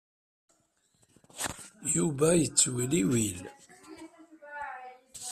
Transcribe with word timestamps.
Yuba 1.95 2.27
yella 2.31 2.37
yettewliwil. 2.41 3.39